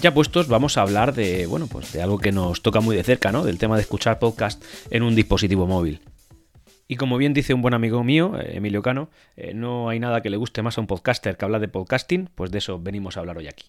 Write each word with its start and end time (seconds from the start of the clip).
Ya 0.00 0.14
puestos, 0.14 0.48
vamos 0.48 0.78
a 0.78 0.80
hablar 0.80 1.12
de, 1.12 1.44
bueno, 1.44 1.66
pues 1.66 1.92
de 1.92 2.00
algo 2.00 2.18
que 2.18 2.32
nos 2.32 2.62
toca 2.62 2.80
muy 2.80 2.96
de 2.96 3.02
cerca, 3.02 3.32
¿no? 3.32 3.44
Del 3.44 3.58
tema 3.58 3.76
de 3.76 3.82
escuchar 3.82 4.18
podcast 4.18 4.64
en 4.90 5.02
un 5.02 5.14
dispositivo 5.14 5.66
móvil. 5.66 6.00
Y 6.88 6.96
como 6.96 7.18
bien 7.18 7.34
dice 7.34 7.52
un 7.52 7.60
buen 7.60 7.74
amigo 7.74 8.02
mío, 8.02 8.40
eh, 8.40 8.56
Emilio 8.56 8.80
Cano, 8.80 9.10
eh, 9.36 9.52
no 9.52 9.90
hay 9.90 10.00
nada 10.00 10.22
que 10.22 10.30
le 10.30 10.38
guste 10.38 10.62
más 10.62 10.78
a 10.78 10.80
un 10.80 10.86
podcaster 10.86 11.36
que 11.36 11.44
hablar 11.44 11.60
de 11.60 11.68
podcasting, 11.68 12.30
pues 12.34 12.50
de 12.50 12.58
eso 12.58 12.80
venimos 12.80 13.18
a 13.18 13.20
hablar 13.20 13.36
hoy 13.36 13.48
aquí. 13.48 13.66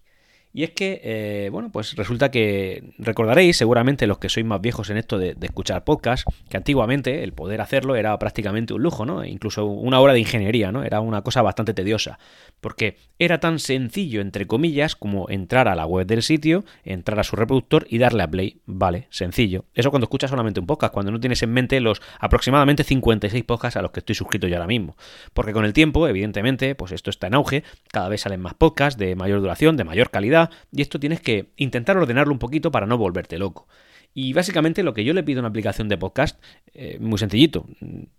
Y 0.54 0.64
es 0.64 0.72
que, 0.72 1.00
eh, 1.04 1.50
bueno, 1.50 1.72
pues 1.72 1.96
resulta 1.96 2.30
que 2.30 2.94
recordaréis, 2.98 3.56
seguramente 3.56 4.06
los 4.06 4.18
que 4.18 4.28
sois 4.28 4.46
más 4.46 4.60
viejos 4.60 4.90
en 4.90 4.98
esto 4.98 5.18
de, 5.18 5.36
escuchar 5.42 5.84
podcast, 5.84 6.28
que 6.50 6.58
antiguamente 6.58 7.24
el 7.24 7.34
poder 7.34 7.62
hacerlo 7.62 7.96
era 7.96 8.18
prácticamente 8.20 8.74
un 8.74 8.84
lujo, 8.84 9.06
¿no? 9.06 9.24
Incluso 9.24 9.66
una 9.66 10.00
hora 10.00 10.14
de 10.14 10.20
ingeniería, 10.20 10.72
¿no? 10.72 10.84
Era 10.84 11.00
una 11.00 11.22
cosa 11.22 11.42
bastante 11.42 11.74
tediosa, 11.74 12.20
porque 12.60 12.98
era 13.18 13.40
tan 13.40 13.60
sencillo, 13.60 14.22
entre 14.22 14.46
comillas, 14.46 14.96
como 14.96 15.30
entrar 15.30 15.68
a 15.68 15.76
la 15.76 15.86
web 15.86 16.06
del 16.06 16.22
sitio, 16.22 16.66
entrar 16.84 17.20
a 17.20 17.24
su 17.24 17.36
reproductor 17.36 17.86
y 17.90 17.98
darle 17.98 18.24
a 18.24 18.28
play. 18.28 18.62
Vale, 18.66 19.08
sencillo. 19.10 19.66
Eso 19.74 19.90
cuando 19.90 20.06
escuchas 20.06 20.30
solamente 20.30 20.60
un 20.60 20.68
podcast, 20.68 20.94
cuando 20.94 21.12
no 21.12 21.20
tienes 21.20 21.42
en 21.44 21.52
mente 21.52 21.80
los 21.80 22.02
aproximadamente 22.20 22.84
56 22.84 23.44
podcasts 23.46 23.78
a 23.78 23.82
los 23.82 23.92
que 23.92 24.00
estoy 24.00 24.16
suscrito 24.16 24.48
yo 24.48 24.56
ahora 24.56 24.68
mismo. 24.68 24.98
Porque 25.34 25.54
con 25.54 25.66
el 25.66 25.74
tiempo, 25.74 26.08
evidentemente, 26.08 26.76
pues 26.76 26.92
esto 26.92 27.10
está 27.10 27.28
en 27.28 27.36
auge, 27.36 27.64
cada 27.92 28.10
vez 28.10 28.22
salen 28.22 28.42
más 28.42 28.54
podcasts 28.54 29.00
de 29.00 29.16
mayor 29.16 29.40
duración, 29.40 29.78
de 29.78 29.84
mayor 29.84 30.10
calidad, 30.10 30.41
y 30.72 30.82
esto 30.82 31.00
tienes 31.00 31.22
que 31.22 31.52
intentar 31.58 31.98
ordenarlo 31.98 32.34
un 32.34 32.40
poquito 32.40 32.72
para 32.72 32.86
no 32.86 32.98
volverte 32.98 33.38
loco. 33.38 33.68
Y 34.14 34.34
básicamente 34.34 34.84
lo 34.84 34.94
que 34.94 35.04
yo 35.04 35.14
le 35.14 35.24
pido 35.24 35.40
a 35.40 35.42
una 35.42 35.50
aplicación 35.50 35.88
de 35.88 35.98
podcast, 35.98 36.42
eh, 36.74 36.98
muy 37.00 37.18
sencillito, 37.18 37.66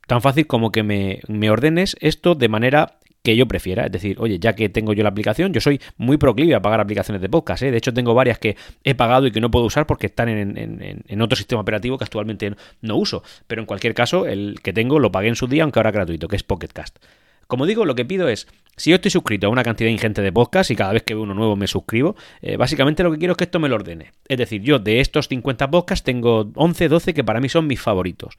tan 0.06 0.22
fácil 0.22 0.46
como 0.46 0.72
que 0.72 0.82
me, 0.82 1.20
me 1.28 1.50
ordenes 1.50 1.96
esto 2.00 2.34
de 2.34 2.48
manera 2.48 2.98
que 3.22 3.36
yo 3.36 3.46
prefiera. 3.46 3.86
Es 3.86 3.92
decir, 3.92 4.16
oye, 4.18 4.38
ya 4.38 4.54
que 4.54 4.68
tengo 4.68 4.92
yo 4.92 5.02
la 5.02 5.10
aplicación, 5.10 5.52
yo 5.52 5.60
soy 5.60 5.80
muy 5.96 6.16
proclive 6.16 6.54
a 6.54 6.62
pagar 6.62 6.80
aplicaciones 6.80 7.22
de 7.22 7.28
podcast. 7.28 7.62
¿eh? 7.62 7.70
De 7.70 7.76
hecho, 7.76 7.92
tengo 7.92 8.14
varias 8.14 8.38
que 8.38 8.56
he 8.84 8.94
pagado 8.94 9.26
y 9.26 9.32
que 9.32 9.40
no 9.40 9.50
puedo 9.50 9.66
usar 9.66 9.86
porque 9.86 10.06
están 10.06 10.28
en, 10.28 11.02
en, 11.06 11.22
otro 11.22 11.36
sistema 11.36 11.60
operativo 11.60 11.98
que 11.98 12.04
actualmente 12.04 12.54
no 12.80 12.96
uso. 12.96 13.22
Pero 13.46 13.62
en 13.62 13.66
cualquier 13.66 13.94
caso, 13.94 14.26
el 14.26 14.60
que 14.62 14.72
tengo 14.72 14.98
lo 14.98 15.12
pagué 15.12 15.28
en 15.28 15.36
su 15.36 15.46
día, 15.46 15.62
aunque 15.62 15.78
ahora 15.78 15.90
gratuito, 15.90 16.28
que 16.28 16.36
es 16.36 16.42
Pocketcast. 16.42 16.98
Como 17.46 17.66
digo, 17.66 17.84
lo 17.84 17.94
que 17.94 18.04
pido 18.04 18.28
es, 18.28 18.46
si 18.76 18.90
yo 18.90 18.96
estoy 18.96 19.10
suscrito 19.10 19.46
a 19.46 19.50
una 19.50 19.62
cantidad 19.62 19.90
ingente 19.90 20.22
de 20.22 20.32
podcasts 20.32 20.70
y 20.70 20.76
cada 20.76 20.92
vez 20.92 21.02
que 21.02 21.14
veo 21.14 21.22
uno 21.22 21.34
nuevo 21.34 21.56
me 21.56 21.66
suscribo, 21.66 22.16
eh, 22.40 22.56
básicamente 22.56 23.02
lo 23.02 23.12
que 23.12 23.18
quiero 23.18 23.32
es 23.32 23.36
que 23.36 23.44
esto 23.44 23.60
me 23.60 23.68
lo 23.68 23.74
ordene. 23.74 24.12
Es 24.28 24.38
decir, 24.38 24.62
yo 24.62 24.78
de 24.78 25.00
estos 25.00 25.28
50 25.28 25.70
podcasts 25.70 26.04
tengo 26.04 26.50
11, 26.54 26.88
12 26.88 27.14
que 27.14 27.22
para 27.24 27.40
mí 27.40 27.48
son 27.48 27.66
mis 27.66 27.80
favoritos. 27.80 28.36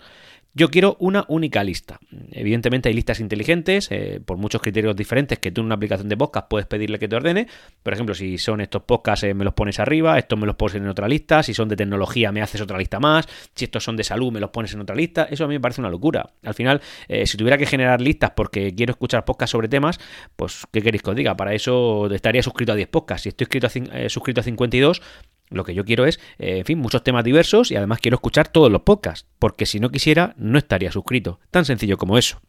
Yo 0.55 0.69
quiero 0.69 0.97
una 0.99 1.25
única 1.29 1.63
lista. 1.63 1.99
Evidentemente 2.31 2.87
hay 2.87 2.93
listas 2.93 3.19
inteligentes, 3.19 3.87
eh, 3.89 4.21
por 4.23 4.37
muchos 4.37 4.61
criterios 4.61 4.95
diferentes 4.95 5.39
que 5.39 5.51
tú 5.51 5.61
en 5.61 5.65
una 5.65 5.75
aplicación 5.75 6.09
de 6.09 6.15
podcast 6.15 6.47
puedes 6.47 6.67
pedirle 6.67 6.99
que 6.99 7.07
te 7.07 7.15
ordene. 7.15 7.47
Por 7.81 7.91
ejemplo, 7.91 8.13
si 8.13 8.37
son 8.37 8.61
estos 8.61 8.83
podcasts 8.83 9.23
eh, 9.23 9.33
me 9.33 9.45
los 9.45 9.55
pones 9.55 9.79
arriba, 9.79 10.19
estos 10.19 10.37
me 10.37 10.45
los 10.45 10.55
pones 10.55 10.75
en 10.75 10.87
otra 10.87 11.07
lista, 11.07 11.41
si 11.41 11.55
son 11.55 11.69
de 11.69 11.75
tecnología 11.75 12.31
me 12.31 12.43
haces 12.43 12.61
otra 12.61 12.77
lista 12.77 12.99
más, 12.99 13.27
si 13.55 13.65
estos 13.65 13.83
son 13.83 13.97
de 13.97 14.03
salud 14.03 14.31
me 14.31 14.39
los 14.39 14.51
pones 14.51 14.71
en 14.75 14.81
otra 14.81 14.95
lista. 14.95 15.23
Eso 15.23 15.45
a 15.45 15.47
mí 15.47 15.55
me 15.55 15.59
parece 15.59 15.81
una 15.81 15.89
locura. 15.89 16.29
Al 16.43 16.53
final, 16.53 16.81
eh, 17.07 17.25
si 17.25 17.35
tuviera 17.35 17.57
que 17.57 17.65
generar 17.65 17.99
listas 17.99 18.31
porque 18.35 18.75
quiero 18.75 18.91
escuchar 18.91 19.25
podcasts 19.25 19.53
sobre 19.53 19.67
temas, 19.67 19.99
pues 20.35 20.67
¿qué 20.71 20.83
queréis 20.83 21.01
que 21.01 21.09
os 21.09 21.15
diga? 21.15 21.35
Para 21.35 21.55
eso 21.55 22.13
estaría 22.13 22.43
suscrito 22.43 22.73
a 22.73 22.75
10 22.75 22.89
podcasts. 22.89 23.23
Si 23.23 23.29
estoy 23.29 23.47
suscrito 24.07 24.41
a 24.41 24.43
52, 24.43 25.01
lo 25.49 25.63
que 25.63 25.73
yo 25.73 25.86
quiero 25.86 26.05
es, 26.05 26.19
eh, 26.39 26.59
en 26.59 26.66
fin, 26.66 26.80
muchos 26.80 27.03
temas 27.03 27.23
diversos 27.23 27.72
y 27.72 27.75
además 27.75 27.99
quiero 27.99 28.16
escuchar 28.16 28.47
todos 28.47 28.72
los 28.72 28.81
podcasts, 28.81 29.27
porque 29.39 29.66
si 29.66 29.80
no 29.80 29.89
quisiera, 29.89 30.33
no 30.38 30.58
estaría 30.58 30.91
suscrito. 30.91 31.39
Tan 31.52 31.66
sencillo 31.66 31.97
como 31.97 32.17
eso. 32.17 32.41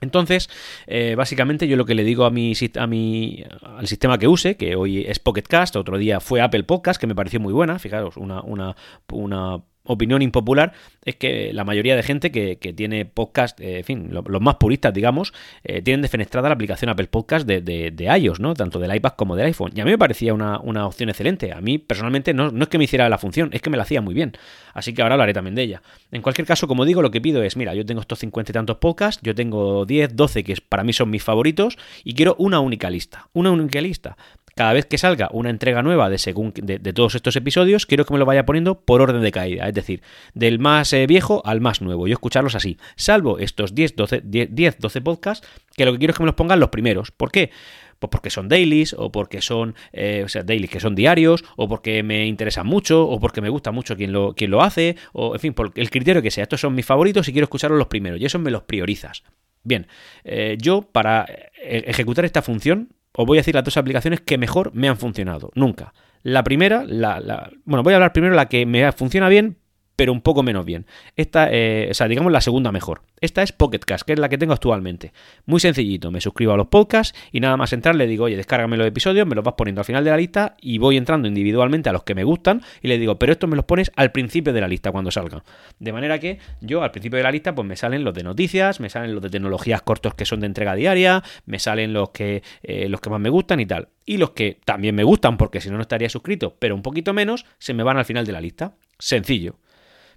Entonces, 0.00 0.50
eh, 0.86 1.14
básicamente 1.16 1.68
yo 1.68 1.76
lo 1.76 1.86
que 1.86 1.94
le 1.94 2.04
digo 2.04 2.24
a 2.24 2.30
mi, 2.30 2.52
a 2.78 2.86
mi, 2.86 3.44
al 3.62 3.86
sistema 3.86 4.18
que 4.18 4.28
use, 4.28 4.56
que 4.56 4.76
hoy 4.76 5.04
es 5.06 5.18
Pocket 5.18 5.42
Cast, 5.42 5.76
otro 5.76 5.98
día 5.98 6.20
fue 6.20 6.40
Apple 6.40 6.64
Podcast, 6.64 7.00
que 7.00 7.06
me 7.06 7.14
pareció 7.14 7.40
muy 7.40 7.52
buena, 7.52 7.78
fijaros, 7.78 8.16
una, 8.16 8.42
una, 8.42 8.76
una 9.12 9.62
opinión 9.84 10.22
impopular 10.22 10.72
es 11.04 11.16
que 11.16 11.52
la 11.52 11.64
mayoría 11.64 11.96
de 11.96 12.02
gente 12.02 12.32
que, 12.32 12.56
tiene 12.74 13.04
podcast, 13.04 13.60
eh, 13.60 13.78
en 13.78 13.84
fin, 13.84 14.08
los 14.10 14.40
más 14.40 14.56
puristas, 14.56 14.92
digamos, 14.94 15.34
eh, 15.62 15.82
tienen 15.82 16.02
defenestrada 16.02 16.48
la 16.48 16.54
aplicación 16.54 16.88
Apple 16.88 17.08
Podcast 17.08 17.46
de, 17.46 17.60
de, 17.60 18.18
iOS, 18.18 18.40
¿no? 18.40 18.54
Tanto 18.54 18.78
del 18.78 18.94
iPad 18.94 19.12
como 19.12 19.36
del 19.36 19.46
iPhone. 19.46 19.72
Y 19.74 19.80
a 19.80 19.84
mí 19.84 19.90
me 19.90 19.98
parecía 19.98 20.32
una, 20.32 20.86
opción 20.86 21.10
excelente. 21.10 21.52
A 21.52 21.60
mí, 21.60 21.78
personalmente, 21.78 22.32
no, 22.32 22.50
no, 22.50 22.64
es 22.64 22.68
que 22.68 22.78
me 22.78 22.84
hiciera 22.84 23.08
la 23.08 23.18
función, 23.18 23.50
es 23.52 23.60
que 23.60 23.70
me 23.70 23.76
la 23.76 23.82
hacía 23.82 24.00
muy 24.00 24.14
bien. 24.14 24.32
Así 24.72 24.94
que 24.94 25.02
ahora 25.02 25.14
hablaré 25.14 25.34
también 25.34 25.54
de 25.54 25.62
ella. 25.62 25.82
En 26.10 26.22
cualquier 26.22 26.46
caso, 26.46 26.66
como 26.66 26.84
digo, 26.84 27.02
lo 27.02 27.10
que 27.10 27.20
pido 27.20 27.42
es, 27.42 27.56
mira, 27.56 27.74
yo 27.74 27.84
tengo 27.84 28.00
estos 28.00 28.18
50 28.20 28.52
y 28.52 28.54
tantos 28.54 28.76
podcasts, 28.78 29.20
yo 29.22 29.34
tengo 29.34 29.84
10, 29.84 30.16
12 30.16 30.44
que 30.44 30.56
para 30.68 30.84
mí 30.84 30.92
son 30.92 31.10
mis 31.10 31.22
favoritos, 31.22 31.76
y 32.02 32.14
quiero 32.14 32.34
una 32.38 32.60
única 32.60 32.88
lista. 32.88 33.28
Una 33.34 33.50
única 33.50 33.80
lista 33.80 34.16
cada 34.54 34.72
vez 34.72 34.86
que 34.86 34.98
salga 34.98 35.28
una 35.32 35.50
entrega 35.50 35.82
nueva 35.82 36.08
de, 36.08 36.18
según, 36.18 36.52
de, 36.54 36.78
todos 36.92 37.14
estos 37.14 37.36
episodios, 37.36 37.86
quiero 37.86 38.04
que 38.04 38.12
me 38.12 38.18
lo 38.18 38.26
vaya 38.26 38.46
poniendo 38.46 38.80
por 38.80 39.02
orden 39.02 39.22
de 39.22 39.32
caída, 39.32 39.68
es 39.68 39.74
decir, 39.74 40.02
del 40.34 40.58
más 40.58 40.92
eh, 40.92 41.06
viejo 41.06 41.42
al 41.44 41.60
más 41.60 41.80
nuevo, 41.80 42.06
yo 42.06 42.12
escucharlos 42.14 42.54
así, 42.54 42.78
salvo 42.96 43.38
estos 43.38 43.74
10, 43.74 43.96
12, 43.96 44.22
10, 44.24 44.78
12 44.78 45.00
podcasts, 45.00 45.48
que 45.76 45.84
lo 45.84 45.92
que 45.92 45.98
quiero 45.98 46.12
es 46.12 46.16
que 46.16 46.22
me 46.22 46.28
los 46.28 46.36
pongan 46.36 46.60
los 46.60 46.68
primeros. 46.68 47.10
¿Por 47.10 47.32
qué? 47.32 47.50
Pues 47.98 48.10
porque 48.10 48.30
son 48.30 48.48
dailies, 48.48 48.94
o 48.96 49.10
porque 49.10 49.40
son, 49.40 49.74
eh, 49.92 50.22
o 50.24 50.28
sea, 50.28 50.42
dailies 50.42 50.70
que 50.70 50.80
son 50.80 50.94
diarios, 50.94 51.44
o 51.56 51.68
porque 51.68 52.02
me 52.02 52.26
interesan 52.26 52.66
mucho, 52.66 53.08
o 53.08 53.18
porque 53.18 53.40
me 53.40 53.48
gusta 53.48 53.72
mucho 53.72 53.96
quien 53.96 54.12
lo, 54.12 54.34
quien 54.34 54.50
lo 54.50 54.62
hace, 54.62 54.96
o 55.12 55.34
en 55.34 55.40
fin, 55.40 55.54
por 55.54 55.72
el 55.74 55.90
criterio 55.90 56.22
que 56.22 56.30
sea. 56.30 56.42
Estos 56.42 56.60
son 56.60 56.74
mis 56.74 56.86
favoritos 56.86 57.28
y 57.28 57.32
quiero 57.32 57.44
escucharlos 57.44 57.78
los 57.78 57.88
primeros, 57.88 58.20
y 58.20 58.24
eso 58.24 58.38
me 58.38 58.50
los 58.50 58.62
priorizas. 58.62 59.24
Bien, 59.62 59.86
eh, 60.24 60.58
yo 60.60 60.82
para 60.82 61.26
ejecutar 61.62 62.26
esta 62.26 62.42
función 62.42 62.90
os 63.16 63.26
voy 63.26 63.38
a 63.38 63.40
decir 63.40 63.54
las 63.54 63.64
dos 63.64 63.76
aplicaciones 63.76 64.20
que 64.20 64.38
mejor 64.38 64.72
me 64.74 64.88
han 64.88 64.96
funcionado. 64.96 65.50
Nunca. 65.54 65.94
La 66.22 66.42
primera, 66.42 66.84
la, 66.86 67.50
bueno, 67.64 67.82
voy 67.82 67.92
a 67.92 67.96
hablar 67.96 68.12
primero 68.12 68.34
la 68.34 68.48
que 68.48 68.66
me 68.66 68.90
funciona 68.92 69.28
bien, 69.28 69.58
pero 69.96 70.12
un 70.12 70.20
poco 70.20 70.42
menos 70.42 70.64
bien. 70.64 70.86
Esta, 71.16 71.48
eh, 71.50 71.88
o 71.90 71.94
sea, 71.94 72.08
digamos 72.08 72.32
la 72.32 72.40
segunda 72.40 72.72
mejor. 72.72 73.02
Esta 73.20 73.42
es 73.42 73.52
Pocket 73.52 73.78
Cast, 73.78 74.04
que 74.04 74.12
es 74.12 74.18
la 74.18 74.28
que 74.28 74.38
tengo 74.38 74.52
actualmente. 74.52 75.12
Muy 75.46 75.60
sencillito, 75.60 76.10
me 76.10 76.20
suscribo 76.20 76.52
a 76.52 76.56
los 76.56 76.66
podcasts 76.66 77.18
y 77.32 77.40
nada 77.40 77.56
más 77.56 77.72
entrar 77.72 77.94
le 77.94 78.06
digo, 78.06 78.24
oye, 78.24 78.36
descárgame 78.36 78.76
los 78.76 78.86
episodios, 78.86 79.26
me 79.26 79.34
los 79.34 79.44
vas 79.44 79.54
poniendo 79.56 79.80
al 79.80 79.84
final 79.84 80.04
de 80.04 80.10
la 80.10 80.16
lista 80.16 80.56
y 80.60 80.78
voy 80.78 80.96
entrando 80.96 81.28
individualmente 81.28 81.88
a 81.88 81.92
los 81.92 82.04
que 82.04 82.14
me 82.14 82.24
gustan 82.24 82.62
y 82.82 82.88
le 82.88 82.98
digo, 82.98 83.18
pero 83.18 83.32
estos 83.32 83.48
me 83.48 83.56
los 83.56 83.64
pones 83.64 83.90
al 83.96 84.12
principio 84.12 84.52
de 84.52 84.60
la 84.60 84.68
lista 84.68 84.92
cuando 84.92 85.10
salgan. 85.10 85.42
De 85.78 85.92
manera 85.92 86.18
que 86.18 86.38
yo 86.60 86.82
al 86.82 86.90
principio 86.90 87.16
de 87.16 87.22
la 87.22 87.30
lista 87.30 87.54
pues 87.54 87.66
me 87.66 87.76
salen 87.76 88.04
los 88.04 88.14
de 88.14 88.24
noticias, 88.24 88.80
me 88.80 88.90
salen 88.90 89.14
los 89.14 89.22
de 89.22 89.30
tecnologías 89.30 89.82
cortos 89.82 90.14
que 90.14 90.26
son 90.26 90.40
de 90.40 90.46
entrega 90.46 90.74
diaria, 90.74 91.22
me 91.46 91.58
salen 91.58 91.92
los 91.92 92.10
que, 92.10 92.42
eh, 92.62 92.88
los 92.88 93.00
que 93.00 93.10
más 93.10 93.20
me 93.20 93.30
gustan 93.30 93.60
y 93.60 93.66
tal. 93.66 93.88
Y 94.04 94.18
los 94.18 94.32
que 94.32 94.58
también 94.64 94.94
me 94.94 95.04
gustan 95.04 95.38
porque 95.38 95.60
si 95.60 95.70
no 95.70 95.76
no 95.76 95.82
estaría 95.82 96.08
suscrito, 96.08 96.56
pero 96.58 96.74
un 96.74 96.82
poquito 96.82 97.14
menos, 97.14 97.46
se 97.58 97.74
me 97.74 97.82
van 97.82 97.96
al 97.96 98.04
final 98.04 98.26
de 98.26 98.32
la 98.32 98.40
lista. 98.40 98.74
Sencillo. 98.98 99.56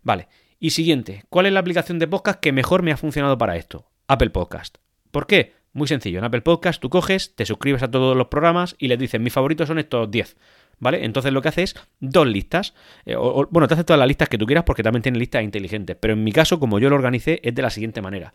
Vale. 0.07 0.29
Y 0.57 0.69
siguiente, 0.69 1.25
¿cuál 1.28 1.47
es 1.47 1.51
la 1.51 1.59
aplicación 1.59 2.00
de 2.00 2.07
podcast 2.07 2.40
que 2.40 2.53
mejor 2.53 2.81
me 2.81 2.94
ha 2.94 2.97
funcionado 2.97 3.38
para 3.38 3.57
esto? 3.57 3.91
Apple 4.07 4.29
Podcast. 4.29 4.78
¿Por 5.12 5.28
qué? 5.28 5.51
Muy 5.73 5.90
sencillo, 5.90 6.19
en 6.19 6.23
Apple 6.23 6.44
Podcast 6.44 6.81
tú 6.81 6.90
coges, 6.90 7.35
te 7.35 7.45
suscribes 7.45 7.84
a 7.84 7.91
todos 7.91 8.16
los 8.16 8.28
programas 8.28 8.78
y 8.79 8.88
les 8.88 8.97
dices, 8.97 9.19
mis 9.19 9.34
favoritos 9.34 9.67
son 9.67 9.79
estos 9.79 10.09
10. 10.09 10.38
¿Vale? 10.79 11.03
Entonces 11.03 11.34
lo 11.34 11.41
que 11.41 11.50
haces 11.50 11.75
es 11.75 11.81
dos 12.00 12.25
listas. 12.25 12.73
Eh, 13.06 13.17
bueno, 13.17 13.67
te 13.67 13.73
hace 13.73 13.84
todas 13.84 14.00
las 14.00 14.07
listas 14.07 14.29
que 14.29 14.38
tú 14.38 14.46
quieras 14.46 14.63
porque 14.63 14.81
también 14.81 15.01
tiene 15.01 15.19
listas 15.19 15.44
inteligentes. 15.44 15.97
Pero 16.00 16.13
en 16.13 16.23
mi 16.23 16.31
caso, 16.31 16.57
como 16.57 16.79
yo 16.79 16.90
lo 16.90 16.96
organicé, 16.96 17.41
es 17.44 17.53
de 17.53 17.62
la 17.62 17.69
siguiente 17.69 18.01
manera. 18.01 18.34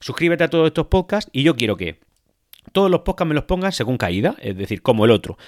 Suscríbete 0.00 0.42
a 0.42 0.50
todos 0.50 0.66
estos 0.66 0.88
podcasts 0.88 1.30
y 1.32 1.44
yo 1.44 1.54
quiero 1.54 1.76
que 1.76 2.00
todos 2.72 2.90
los 2.90 3.02
podcasts 3.02 3.28
me 3.28 3.36
los 3.36 3.44
pongan 3.44 3.70
según 3.70 3.96
caída, 3.96 4.34
es 4.40 4.56
decir, 4.56 4.82
como 4.82 5.04
el 5.04 5.12
otro. 5.12 5.38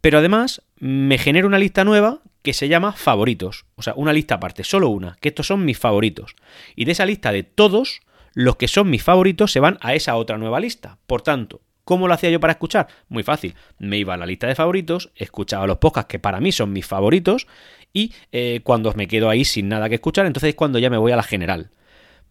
Pero 0.00 0.18
además 0.18 0.62
me 0.80 1.18
genera 1.18 1.46
una 1.46 1.60
lista 1.60 1.84
nueva 1.84 2.20
que 2.42 2.52
se 2.52 2.68
llama 2.68 2.92
favoritos. 2.92 3.66
O 3.74 3.82
sea, 3.82 3.94
una 3.96 4.12
lista 4.12 4.36
aparte, 4.36 4.64
solo 4.64 4.88
una, 4.88 5.16
que 5.20 5.28
estos 5.28 5.46
son 5.46 5.64
mis 5.64 5.78
favoritos. 5.78 6.36
Y 6.76 6.84
de 6.84 6.92
esa 6.92 7.06
lista 7.06 7.32
de 7.32 7.42
todos, 7.42 8.00
los 8.34 8.56
que 8.56 8.68
son 8.68 8.90
mis 8.90 9.02
favoritos 9.02 9.52
se 9.52 9.60
van 9.60 9.78
a 9.80 9.94
esa 9.94 10.16
otra 10.16 10.38
nueva 10.38 10.60
lista. 10.60 10.98
Por 11.06 11.22
tanto, 11.22 11.60
¿cómo 11.84 12.08
lo 12.08 12.14
hacía 12.14 12.30
yo 12.30 12.40
para 12.40 12.52
escuchar? 12.52 12.88
Muy 13.08 13.22
fácil. 13.22 13.54
Me 13.78 13.98
iba 13.98 14.14
a 14.14 14.16
la 14.16 14.26
lista 14.26 14.46
de 14.46 14.54
favoritos, 14.54 15.10
escuchaba 15.14 15.66
los 15.66 15.78
podcasts 15.78 16.08
que 16.08 16.18
para 16.18 16.40
mí 16.40 16.52
son 16.52 16.72
mis 16.72 16.86
favoritos 16.86 17.46
y 17.92 18.12
eh, 18.32 18.60
cuando 18.62 18.92
me 18.94 19.08
quedo 19.08 19.28
ahí 19.28 19.44
sin 19.44 19.68
nada 19.68 19.88
que 19.88 19.96
escuchar, 19.96 20.26
entonces 20.26 20.50
es 20.50 20.54
cuando 20.54 20.78
ya 20.78 20.90
me 20.90 20.98
voy 20.98 21.12
a 21.12 21.16
la 21.16 21.22
general. 21.22 21.70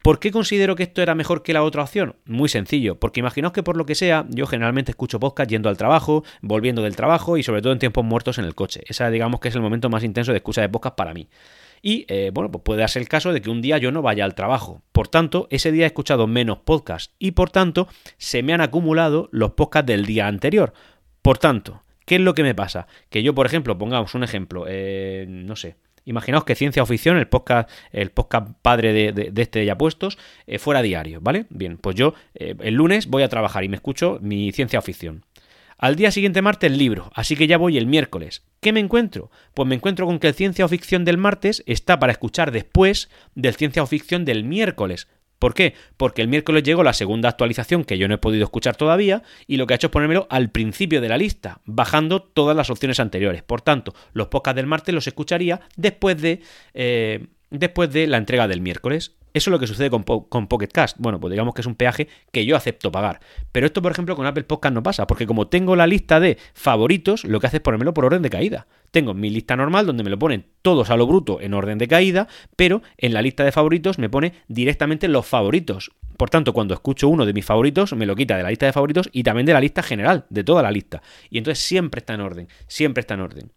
¿Por 0.01 0.19
qué 0.19 0.31
considero 0.31 0.75
que 0.75 0.83
esto 0.83 1.01
era 1.01 1.13
mejor 1.13 1.43
que 1.43 1.51
la 1.51 1.63
otra 1.63 1.83
opción? 1.83 2.15
Muy 2.25 2.47
sencillo, 2.47 2.99
porque 2.99 3.19
imaginaos 3.19 3.51
que 3.51 3.63
por 3.63 3.75
lo 3.75 3.85
que 3.85 3.95
sea, 3.95 4.25
yo 4.29 4.47
generalmente 4.47 4.91
escucho 4.91 5.19
podcast 5.19 5.49
yendo 5.49 5.67
al 5.67 5.77
trabajo, 5.77 6.23
volviendo 6.41 6.81
del 6.81 6.95
trabajo 6.95 7.37
y 7.37 7.43
sobre 7.43 7.61
todo 7.61 7.73
en 7.73 7.79
tiempos 7.79 8.05
muertos 8.05 8.37
en 8.37 8.45
el 8.45 8.55
coche. 8.55 8.81
Esa 8.87 9.09
digamos 9.09 9.41
que 9.41 9.49
es 9.49 9.55
el 9.55 9.61
momento 9.61 9.89
más 9.89 10.03
intenso 10.03 10.31
de 10.31 10.37
escucha 10.37 10.61
de 10.61 10.69
podcast 10.69 10.95
para 10.95 11.13
mí. 11.13 11.27
Y 11.81 12.05
eh, 12.07 12.31
bueno, 12.33 12.51
pues 12.51 12.63
puede 12.63 12.81
darse 12.81 12.99
el 12.99 13.07
caso 13.07 13.33
de 13.33 13.41
que 13.41 13.49
un 13.49 13.61
día 13.61 13.77
yo 13.77 13.91
no 13.91 14.01
vaya 14.01 14.25
al 14.25 14.35
trabajo. 14.35 14.81
Por 14.91 15.07
tanto, 15.07 15.47
ese 15.49 15.71
día 15.71 15.83
he 15.83 15.87
escuchado 15.87 16.27
menos 16.27 16.59
podcasts 16.59 17.13
y 17.19 17.31
por 17.31 17.49
tanto 17.49 17.87
se 18.17 18.43
me 18.43 18.53
han 18.53 18.61
acumulado 18.61 19.29
los 19.31 19.51
podcasts 19.51 19.87
del 19.87 20.05
día 20.05 20.27
anterior. 20.27 20.73
Por 21.21 21.37
tanto, 21.37 21.83
¿qué 22.05 22.15
es 22.15 22.21
lo 22.21 22.33
que 22.33 22.43
me 22.43 22.55
pasa? 22.55 22.87
Que 23.09 23.23
yo, 23.23 23.35
por 23.35 23.45
ejemplo, 23.45 23.77
pongamos 23.77 24.13
un 24.15 24.23
ejemplo, 24.23 24.65
eh, 24.67 25.25
no 25.27 25.55
sé, 25.55 25.75
Imaginaos 26.05 26.43
que 26.43 26.55
Ciencia 26.55 26.83
o 26.83 26.85
Ficción, 26.85 27.17
el 27.17 27.27
podcast, 27.27 27.69
el 27.91 28.11
podcast 28.11 28.49
padre 28.61 28.93
de, 28.93 29.31
este 29.41 29.65
ya 29.65 29.77
puestos, 29.77 30.17
eh, 30.47 30.59
fuera 30.59 30.81
diario, 30.81 31.19
¿vale? 31.21 31.45
Bien, 31.49 31.77
pues 31.77 31.95
yo 31.95 32.13
eh, 32.33 32.55
el 32.61 32.75
lunes 32.75 33.07
voy 33.07 33.23
a 33.23 33.29
trabajar 33.29 33.63
y 33.63 33.69
me 33.69 33.75
escucho 33.75 34.19
mi 34.21 34.51
Ciencia 34.51 34.79
o 34.79 34.81
Ficción. 34.81 35.23
Al 35.77 35.95
día 35.95 36.11
siguiente 36.11 36.41
martes 36.41 36.71
libro, 36.73 37.09
así 37.15 37.37
que 37.37 37.47
ya 37.47 37.57
voy 37.57 37.77
el 37.77 37.87
miércoles. 37.87 38.43
¿Qué 38.59 38.73
me 38.73 38.81
encuentro? 38.81 39.31
Pues 39.53 39.65
me 39.65 39.75
encuentro 39.75 40.05
con 40.05 40.19
que 40.19 40.27
el 40.27 40.33
ciencia 40.33 40.65
o 40.65 40.67
ficción 40.67 41.05
del 41.05 41.17
martes 41.17 41.63
está 41.67 41.99
para 41.99 42.11
escuchar 42.11 42.51
después 42.51 43.09
del 43.33 43.55
ciencia 43.55 43.81
o 43.81 43.87
ficción 43.87 44.25
del 44.25 44.43
miércoles. 44.43 45.07
¿Por 45.39 45.53
qué? 45.53 45.73
Porque 45.95 46.21
el 46.21 46.27
miércoles 46.27 46.63
llegó 46.63 46.83
la 46.83 46.93
segunda 46.93 47.29
actualización 47.29 47.85
que 47.85 47.97
yo 47.97 48.07
no 48.07 48.15
he 48.15 48.17
podido 48.17 48.43
escuchar 48.43 48.75
todavía 48.75 49.23
y 49.47 49.55
lo 49.55 49.65
que 49.65 49.73
ha 49.73 49.75
hecho 49.75 49.87
es 49.87 49.91
ponérmelo 49.91 50.27
al 50.29 50.51
principio 50.51 50.99
de 50.99 51.09
la 51.09 51.17
lista, 51.17 51.61
bajando 51.65 52.21
todas 52.21 52.55
las 52.55 52.69
opciones 52.69 52.99
anteriores. 52.99 53.41
Por 53.41 53.61
tanto, 53.61 53.93
los 54.11 54.27
podcasts 54.27 54.57
del 54.57 54.67
martes 54.67 54.93
los 54.93 55.07
escucharía 55.07 55.61
después 55.77 56.21
de, 56.21 56.41
eh, 56.73 57.27
después 57.49 57.91
de 57.91 58.07
la 58.07 58.17
entrega 58.17 58.49
del 58.49 58.59
miércoles. 58.59 59.15
Eso 59.33 59.49
es 59.49 59.51
lo 59.51 59.59
que 59.59 59.67
sucede 59.67 59.89
con, 59.89 60.03
con, 60.03 60.47
Pocket 60.47 60.67
Cast. 60.67 60.97
Bueno, 60.99 61.19
pues 61.19 61.31
digamos 61.31 61.53
que 61.53 61.61
es 61.61 61.67
un 61.67 61.75
peaje 61.75 62.07
que 62.31 62.45
yo 62.45 62.55
acepto 62.55 62.91
pagar. 62.91 63.19
Pero 63.51 63.65
esto, 63.65 63.81
por 63.81 63.91
ejemplo, 63.91 64.15
con 64.15 64.25
Apple 64.25 64.43
Podcast 64.43 64.73
no 64.73 64.83
pasa, 64.83 65.07
porque 65.07 65.27
como 65.27 65.47
tengo 65.47 65.75
la 65.75 65.87
lista 65.87 66.19
de 66.19 66.37
favoritos, 66.53 67.23
lo 67.25 67.39
que 67.39 67.47
hace 67.47 67.57
es 67.57 67.63
ponérmelo 67.63 67.93
por 67.93 68.05
orden 68.05 68.21
de 68.21 68.29
caída. 68.29 68.67
Tengo 68.91 69.13
mi 69.13 69.29
lista 69.29 69.55
normal 69.55 69.85
donde 69.85 70.03
me 70.03 70.09
lo 70.09 70.17
ponen 70.17 70.45
todos 70.61 70.89
a 70.89 70.97
lo 70.97 71.05
bruto 71.05 71.41
en 71.41 71.53
orden 71.53 71.77
de 71.77 71.87
caída, 71.87 72.27
pero 72.55 72.81
en 72.97 73.13
la 73.13 73.21
lista 73.21 73.43
de 73.43 73.51
favoritos 73.51 73.99
me 73.99 74.09
pone 74.09 74.33
directamente 74.47 75.07
los 75.07 75.25
favoritos. 75.25 75.91
Por 76.17 76.29
tanto, 76.29 76.51
cuando 76.51 76.73
escucho 76.73 77.07
uno 77.07 77.25
de 77.25 77.33
mis 77.33 77.45
favoritos, 77.45 77.93
me 77.93 78.05
lo 78.05 78.15
quita 78.15 78.35
de 78.35 78.43
la 78.43 78.49
lista 78.49 78.65
de 78.65 78.73
favoritos 78.73 79.09
y 79.13 79.23
también 79.23 79.45
de 79.45 79.53
la 79.53 79.61
lista 79.61 79.83
general, 79.83 80.25
de 80.29 80.43
toda 80.43 80.63
la 80.63 80.71
lista. 80.71 81.01
Y 81.29 81.37
entonces 81.37 81.63
siempre 81.63 81.99
está 81.99 82.15
en 82.15 82.21
orden, 82.21 82.47
siempre 82.67 83.01
está 83.01 83.13
en 83.13 83.21
orden. 83.21 83.51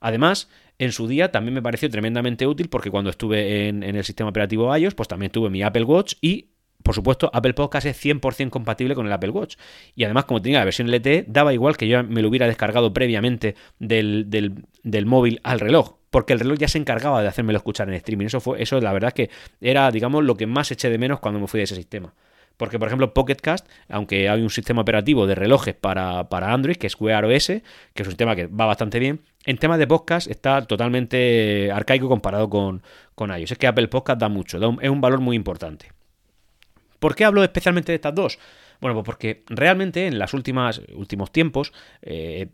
Además, 0.00 0.48
en 0.78 0.92
su 0.92 1.06
día 1.06 1.30
también 1.30 1.54
me 1.54 1.62
pareció 1.62 1.88
tremendamente 1.90 2.46
útil 2.46 2.68
porque 2.68 2.90
cuando 2.90 3.10
estuve 3.10 3.68
en, 3.68 3.82
el 3.82 4.04
sistema 4.04 4.30
operativo 4.30 4.76
iOS, 4.76 4.94
pues 4.94 5.08
también 5.08 5.30
tuve 5.30 5.50
mi 5.50 5.62
Apple 5.62 5.84
Watch 5.84 6.14
y 6.20 6.50
por 6.82 6.94
supuesto, 6.94 7.30
Apple 7.32 7.54
Podcast 7.54 7.86
es 7.86 8.04
100% 8.04 8.50
compatible 8.50 8.94
con 8.94 9.06
el 9.06 9.12
Apple 9.12 9.30
Watch. 9.30 9.56
Y 9.96 10.04
además, 10.04 10.26
como 10.26 10.42
tenía 10.42 10.58
la 10.58 10.66
versión 10.66 10.90
LTE, 10.90 11.24
daba 11.26 11.54
igual 11.54 11.78
que 11.78 11.88
yo 11.88 12.04
me 12.04 12.20
lo 12.20 12.28
hubiera 12.28 12.46
descargado 12.46 12.92
previamente 12.92 13.54
del, 13.78 14.26
del, 14.28 15.06
móvil 15.06 15.40
al 15.44 15.60
reloj. 15.60 15.96
Porque 16.10 16.34
el 16.34 16.40
reloj 16.40 16.58
ya 16.58 16.68
se 16.68 16.76
encargaba 16.76 17.22
de 17.22 17.28
hacérmelo 17.28 17.56
escuchar 17.56 17.88
en 17.88 17.94
streaming. 17.94 18.26
Eso 18.26 18.38
fue, 18.38 18.62
eso 18.62 18.78
la 18.82 18.92
verdad 18.92 19.14
que 19.14 19.30
era, 19.62 19.90
digamos, 19.90 20.24
lo 20.24 20.36
que 20.36 20.46
más 20.46 20.70
eché 20.72 20.90
de 20.90 20.98
menos 20.98 21.20
cuando 21.20 21.40
me 21.40 21.46
fui 21.46 21.56
de 21.56 21.64
ese 21.64 21.74
sistema. 21.74 22.12
Porque, 22.56 22.78
por 22.78 22.88
ejemplo, 22.88 23.12
Pocket 23.12 23.36
Cast, 23.36 23.68
aunque 23.88 24.28
hay 24.28 24.42
un 24.42 24.50
sistema 24.50 24.82
operativo 24.82 25.26
de 25.26 25.34
relojes 25.34 25.74
para, 25.74 26.26
Android, 26.30 26.76
que 26.76 26.86
es 26.86 27.00
Wear 27.00 27.24
OS, 27.24 27.46
que 27.46 27.62
es 27.96 28.06
un 28.06 28.12
sistema 28.12 28.36
que 28.36 28.46
va 28.46 28.66
bastante 28.66 28.98
bien, 28.98 29.20
en 29.44 29.58
temas 29.58 29.78
de 29.78 29.86
podcast 29.86 30.30
está 30.30 30.62
totalmente 30.62 31.70
arcaico 31.72 32.08
comparado 32.08 32.48
con, 32.48 32.82
con 33.14 33.36
iOS. 33.36 33.52
Es 33.52 33.58
que 33.58 33.66
Apple 33.66 33.88
Podcast 33.88 34.20
da 34.20 34.28
mucho, 34.28 34.58
es 34.80 34.90
un 34.90 35.00
valor 35.00 35.20
muy 35.20 35.36
importante. 35.36 35.92
¿Por 36.98 37.14
qué 37.14 37.24
hablo 37.24 37.42
especialmente 37.42 37.92
de 37.92 37.96
estas 37.96 38.14
dos? 38.14 38.38
Bueno, 38.80 38.94
pues 38.94 39.04
porque 39.04 39.44
realmente 39.48 40.06
en 40.06 40.18
los 40.18 40.32
últimos 40.34 40.80
tiempos 41.32 41.72
eh, 42.02 42.48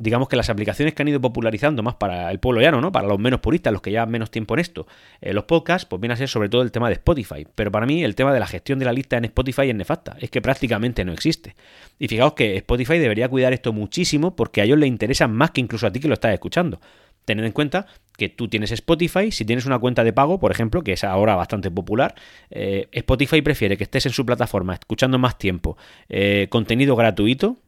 digamos 0.00 0.28
que 0.28 0.36
las 0.36 0.48
aplicaciones 0.48 0.94
que 0.94 1.02
han 1.02 1.08
ido 1.08 1.20
popularizando 1.20 1.82
más 1.82 1.94
para 1.94 2.30
el 2.30 2.40
pueblo 2.40 2.62
llano, 2.62 2.80
¿no? 2.80 2.90
Para 2.90 3.06
los 3.06 3.18
menos 3.18 3.40
puristas, 3.40 3.70
los 3.70 3.82
que 3.82 3.90
llevan 3.90 4.10
menos 4.10 4.30
tiempo 4.30 4.54
en 4.54 4.60
esto, 4.60 4.86
eh, 5.20 5.34
los 5.34 5.44
podcasts, 5.44 5.86
pues 5.86 6.00
viene 6.00 6.14
a 6.14 6.16
ser 6.16 6.28
sobre 6.28 6.48
todo 6.48 6.62
el 6.62 6.72
tema 6.72 6.88
de 6.88 6.94
Spotify. 6.94 7.46
Pero 7.54 7.70
para 7.70 7.84
mí 7.84 8.02
el 8.02 8.14
tema 8.14 8.32
de 8.32 8.40
la 8.40 8.46
gestión 8.46 8.78
de 8.78 8.86
la 8.86 8.94
lista 8.94 9.18
en 9.18 9.26
Spotify 9.26 9.68
es 9.68 9.74
nefasta, 9.74 10.16
es 10.18 10.30
que 10.30 10.40
prácticamente 10.40 11.04
no 11.04 11.12
existe. 11.12 11.54
Y 11.98 12.08
fijaos 12.08 12.32
que 12.32 12.56
Spotify 12.56 12.98
debería 12.98 13.28
cuidar 13.28 13.52
esto 13.52 13.74
muchísimo 13.74 14.34
porque 14.34 14.62
a 14.62 14.64
ellos 14.64 14.78
les 14.78 14.88
interesa 14.88 15.28
más 15.28 15.50
que 15.50 15.60
incluso 15.60 15.86
a 15.86 15.92
ti 15.92 16.00
que 16.00 16.08
lo 16.08 16.14
estás 16.14 16.32
escuchando. 16.32 16.80
Tened 17.26 17.44
en 17.44 17.52
cuenta 17.52 17.86
que 18.16 18.30
tú 18.30 18.48
tienes 18.48 18.72
Spotify, 18.72 19.30
si 19.30 19.44
tienes 19.44 19.66
una 19.66 19.78
cuenta 19.78 20.02
de 20.02 20.14
pago, 20.14 20.40
por 20.40 20.50
ejemplo, 20.50 20.82
que 20.82 20.94
es 20.94 21.04
ahora 21.04 21.36
bastante 21.36 21.70
popular, 21.70 22.14
eh, 22.50 22.88
Spotify 22.92 23.42
prefiere 23.42 23.76
que 23.76 23.84
estés 23.84 24.06
en 24.06 24.12
su 24.12 24.24
plataforma 24.24 24.72
escuchando 24.72 25.18
más 25.18 25.36
tiempo 25.36 25.76
eh, 26.08 26.46
contenido 26.48 26.96
gratuito 26.96 27.58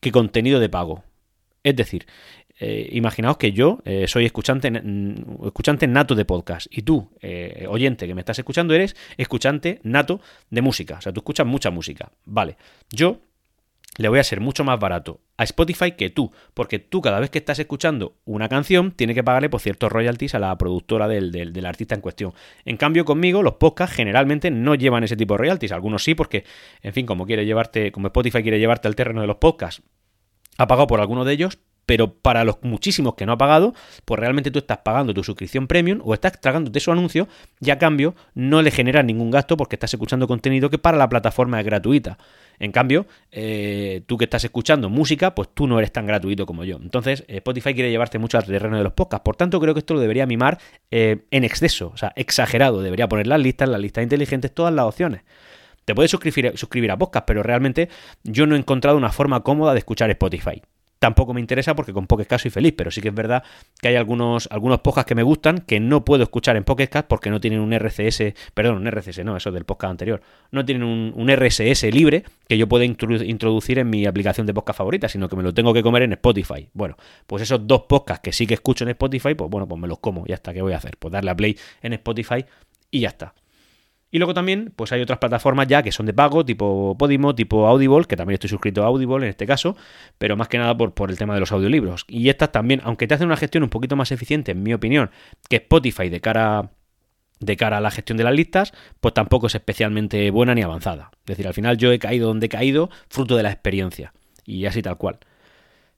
que 0.00 0.10
contenido 0.10 0.58
de 0.58 0.68
pago. 0.68 1.04
Es 1.66 1.74
decir, 1.74 2.06
eh, 2.60 2.90
imaginaos 2.92 3.38
que 3.38 3.50
yo 3.50 3.80
eh, 3.84 4.06
soy 4.06 4.24
escuchante, 4.24 4.70
escuchante 5.44 5.88
nato 5.88 6.14
de 6.14 6.24
podcast 6.24 6.68
y 6.70 6.82
tú, 6.82 7.10
eh, 7.20 7.66
oyente 7.68 8.06
que 8.06 8.14
me 8.14 8.20
estás 8.20 8.38
escuchando, 8.38 8.72
eres 8.72 8.94
escuchante 9.16 9.80
nato 9.82 10.20
de 10.48 10.62
música. 10.62 10.98
O 10.98 11.00
sea, 11.00 11.12
tú 11.12 11.18
escuchas 11.18 11.44
mucha 11.44 11.72
música. 11.72 12.12
Vale, 12.24 12.56
yo 12.92 13.18
le 13.96 14.08
voy 14.08 14.20
a 14.20 14.22
ser 14.22 14.40
mucho 14.40 14.62
más 14.62 14.78
barato 14.78 15.18
a 15.36 15.42
Spotify 15.42 15.92
que 15.92 16.08
tú, 16.08 16.30
porque 16.54 16.78
tú 16.78 17.02
cada 17.02 17.18
vez 17.18 17.30
que 17.30 17.38
estás 17.38 17.58
escuchando 17.58 18.14
una 18.24 18.48
canción 18.48 18.92
tienes 18.92 19.14
que 19.16 19.24
pagarle 19.24 19.48
por 19.50 19.60
ciertos 19.60 19.90
royalties 19.90 20.36
a 20.36 20.38
la 20.38 20.56
productora 20.56 21.08
del, 21.08 21.32
del, 21.32 21.66
artista 21.66 21.96
en 21.96 22.00
cuestión. 22.00 22.32
En 22.64 22.76
cambio 22.76 23.04
conmigo 23.04 23.42
los 23.42 23.54
podcasts 23.54 23.96
generalmente 23.96 24.52
no 24.52 24.76
llevan 24.76 25.02
ese 25.02 25.16
tipo 25.16 25.34
de 25.34 25.38
royalties, 25.38 25.72
algunos 25.72 26.04
sí 26.04 26.14
porque, 26.14 26.44
en 26.82 26.92
fin, 26.92 27.06
como 27.06 27.26
quiere 27.26 27.44
llevarte, 27.44 27.90
como 27.90 28.06
Spotify 28.06 28.42
quiere 28.42 28.60
llevarte 28.60 28.86
al 28.86 28.94
terreno 28.94 29.20
de 29.20 29.26
los 29.26 29.38
podcasts 29.38 29.82
ha 30.58 30.66
pagado 30.66 30.86
por 30.86 31.00
alguno 31.00 31.24
de 31.24 31.32
ellos, 31.32 31.58
pero 31.86 32.12
para 32.12 32.44
los 32.44 32.56
muchísimos 32.62 33.14
que 33.14 33.24
no 33.24 33.32
ha 33.32 33.38
pagado, 33.38 33.72
pues 34.04 34.18
realmente 34.18 34.50
tú 34.50 34.58
estás 34.58 34.78
pagando 34.78 35.14
tu 35.14 35.22
suscripción 35.22 35.68
premium 35.68 36.00
o 36.04 36.12
estás 36.12 36.40
tragándote 36.40 36.80
su 36.80 36.90
anuncio 36.90 37.28
y 37.60 37.70
a 37.70 37.78
cambio 37.78 38.14
no 38.34 38.60
le 38.60 38.72
generas 38.72 39.04
ningún 39.04 39.30
gasto 39.30 39.56
porque 39.56 39.76
estás 39.76 39.94
escuchando 39.94 40.26
contenido 40.26 40.68
que 40.68 40.78
para 40.78 40.98
la 40.98 41.08
plataforma 41.08 41.60
es 41.60 41.64
gratuita. 41.64 42.18
En 42.58 42.72
cambio, 42.72 43.06
eh, 43.30 44.02
tú 44.06 44.16
que 44.16 44.24
estás 44.24 44.42
escuchando 44.42 44.88
música, 44.88 45.34
pues 45.34 45.50
tú 45.54 45.66
no 45.66 45.78
eres 45.78 45.92
tan 45.92 46.06
gratuito 46.06 46.46
como 46.46 46.64
yo. 46.64 46.78
Entonces, 46.82 47.24
Spotify 47.28 47.74
quiere 47.74 47.90
llevarte 47.90 48.18
mucho 48.18 48.38
al 48.38 48.44
terreno 48.44 48.78
de 48.78 48.82
los 48.82 48.94
podcasts. 48.94 49.24
Por 49.24 49.36
tanto, 49.36 49.60
creo 49.60 49.74
que 49.74 49.80
esto 49.80 49.94
lo 49.94 50.00
debería 50.00 50.26
mimar 50.26 50.58
eh, 50.90 51.26
en 51.30 51.44
exceso, 51.44 51.92
o 51.94 51.96
sea, 51.98 52.12
exagerado. 52.16 52.80
Debería 52.80 53.08
poner 53.08 53.26
las 53.26 53.40
listas, 53.40 53.68
las 53.68 53.80
listas 53.80 54.02
inteligentes, 54.02 54.52
todas 54.52 54.72
las 54.72 54.86
opciones. 54.86 55.20
Te 55.86 55.94
puedes 55.94 56.10
suscribir, 56.10 56.90
a 56.90 56.98
podcast, 56.98 57.24
pero 57.26 57.44
realmente 57.44 57.88
yo 58.24 58.44
no 58.46 58.56
he 58.56 58.58
encontrado 58.58 58.96
una 58.96 59.12
forma 59.12 59.44
cómoda 59.44 59.72
de 59.72 59.78
escuchar 59.78 60.10
Spotify. 60.10 60.60
Tampoco 60.98 61.32
me 61.32 61.40
interesa 61.40 61.76
porque 61.76 61.92
con 61.92 62.08
Pocket 62.08 62.24
Cast 62.24 62.42
soy 62.42 62.50
feliz, 62.50 62.74
pero 62.76 62.90
sí 62.90 63.00
que 63.00 63.08
es 63.08 63.14
verdad 63.14 63.44
que 63.80 63.86
hay 63.86 63.94
algunos, 63.94 64.48
algunos 64.50 64.80
podcasts 64.80 65.06
que 65.08 65.14
me 65.14 65.22
gustan 65.22 65.58
que 65.58 65.78
no 65.78 66.04
puedo 66.04 66.24
escuchar 66.24 66.56
en 66.56 66.64
Pocket 66.64 66.88
Cast 66.88 67.06
porque 67.06 67.30
no 67.30 67.38
tienen 67.38 67.60
un 67.60 67.72
RCS, 67.72 68.34
perdón, 68.52 68.78
un 68.78 68.88
RCS, 68.88 69.24
no, 69.24 69.36
eso 69.36 69.50
es 69.50 69.54
del 69.54 69.64
podcast 69.64 69.92
anterior, 69.92 70.20
no 70.50 70.64
tienen 70.64 70.82
un, 70.82 71.28
RSS 71.28 71.84
libre 71.92 72.24
que 72.48 72.58
yo 72.58 72.66
pueda 72.66 72.84
introducir 72.84 73.78
en 73.78 73.88
mi 73.88 74.06
aplicación 74.06 74.44
de 74.44 74.54
podcast 74.54 74.78
favorita, 74.78 75.08
sino 75.08 75.28
que 75.28 75.36
me 75.36 75.44
lo 75.44 75.54
tengo 75.54 75.72
que 75.72 75.84
comer 75.84 76.02
en 76.02 76.14
Spotify. 76.14 76.68
Bueno, 76.72 76.96
pues 77.28 77.42
esos 77.42 77.64
dos 77.64 77.82
podcasts 77.82 78.22
que 78.24 78.32
sí 78.32 78.44
que 78.44 78.54
escucho 78.54 78.82
en 78.82 78.90
Spotify, 78.90 79.36
pues 79.36 79.48
bueno, 79.48 79.68
pues 79.68 79.80
me 79.80 79.86
los 79.86 80.00
como, 80.00 80.26
ya 80.26 80.34
está, 80.34 80.52
¿qué 80.52 80.62
voy 80.62 80.72
a 80.72 80.78
hacer? 80.78 80.96
Pues 80.98 81.12
darle 81.12 81.30
a 81.30 81.36
play 81.36 81.56
en 81.80 81.92
Spotify 81.92 82.44
y 82.90 83.00
ya 83.00 83.10
está. 83.10 83.34
Y 84.16 84.18
luego 84.18 84.32
también, 84.32 84.72
pues 84.74 84.92
hay 84.92 85.02
otras 85.02 85.18
plataformas 85.18 85.68
ya 85.68 85.82
que 85.82 85.92
son 85.92 86.06
de 86.06 86.14
pago, 86.14 86.42
tipo 86.42 86.96
Podimo, 86.98 87.34
tipo 87.34 87.66
Audible, 87.66 88.06
que 88.06 88.16
también 88.16 88.36
estoy 88.36 88.48
suscrito 88.48 88.82
a 88.82 88.86
Audible 88.86 89.26
en 89.26 89.28
este 89.28 89.44
caso, 89.44 89.76
pero 90.16 90.38
más 90.38 90.48
que 90.48 90.56
nada 90.56 90.74
por, 90.74 90.94
por 90.94 91.10
el 91.10 91.18
tema 91.18 91.34
de 91.34 91.40
los 91.40 91.52
audiolibros. 91.52 92.06
Y 92.08 92.30
estas 92.30 92.50
también, 92.50 92.80
aunque 92.84 93.06
te 93.06 93.12
hacen 93.12 93.26
una 93.26 93.36
gestión 93.36 93.62
un 93.62 93.68
poquito 93.68 93.94
más 93.94 94.12
eficiente, 94.12 94.52
en 94.52 94.62
mi 94.62 94.72
opinión, 94.72 95.10
que 95.50 95.56
Spotify 95.56 96.08
de 96.08 96.22
cara 96.22 96.70
de 97.40 97.58
cara 97.58 97.76
a 97.76 97.80
la 97.82 97.90
gestión 97.90 98.16
de 98.16 98.24
las 98.24 98.32
listas, 98.32 98.72
pues 99.02 99.12
tampoco 99.12 99.48
es 99.48 99.54
especialmente 99.54 100.30
buena 100.30 100.54
ni 100.54 100.62
avanzada. 100.62 101.10
Es 101.12 101.26
decir, 101.26 101.46
al 101.46 101.52
final 101.52 101.76
yo 101.76 101.92
he 101.92 101.98
caído 101.98 102.28
donde 102.28 102.46
he 102.46 102.48
caído, 102.48 102.88
fruto 103.10 103.36
de 103.36 103.42
la 103.42 103.50
experiencia. 103.52 104.14
Y 104.46 104.64
así 104.64 104.80
tal 104.80 104.96
cual. 104.96 105.18